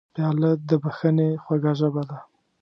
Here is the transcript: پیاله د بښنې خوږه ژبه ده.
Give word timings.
پیاله 0.13 0.51
د 0.69 0.71
بښنې 0.83 1.29
خوږه 1.43 1.71
ژبه 1.79 2.03
ده. 2.09 2.17